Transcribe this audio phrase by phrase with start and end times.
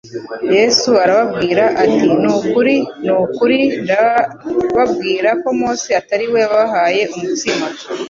[0.55, 7.65] Yesu arababwira ati:«Ni ukuri ni ukuri ndababwira ko Mose atari we wabahaye umutsima